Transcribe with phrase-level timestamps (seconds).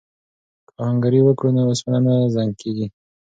[0.65, 2.87] که آهنګري وکړو نو اوسپنه نه زنګ کیږي.